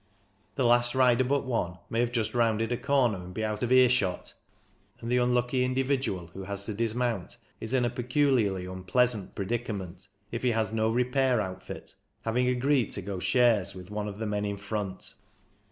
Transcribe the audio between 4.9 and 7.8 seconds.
and the unlucky individual who has had to dismount is